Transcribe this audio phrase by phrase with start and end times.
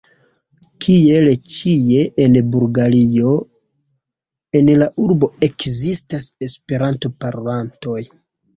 [0.85, 3.35] Kiel ĉie en Bulgario
[4.61, 8.01] en la urbo ekzistas Esperanto-parolantoj.